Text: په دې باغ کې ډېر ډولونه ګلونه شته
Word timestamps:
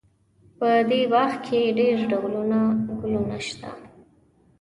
په 0.57 0.69
دې 0.89 1.01
باغ 1.11 1.31
کې 1.45 1.61
ډېر 1.79 1.97
ډولونه 2.11 2.59
ګلونه 2.99 3.37
شته 3.47 3.69